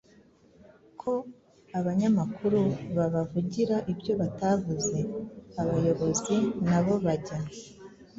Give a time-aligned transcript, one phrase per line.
[1.01, 1.13] ko
[1.79, 2.61] abanyamakuru
[2.95, 4.97] babavugira ibyo batavuze.
[5.61, 6.35] Abayobozi
[6.69, 7.39] na bo bajya